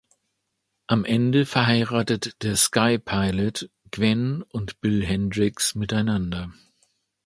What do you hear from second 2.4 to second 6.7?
der Sky Pilot Gwen und Bill Hendricks miteinander.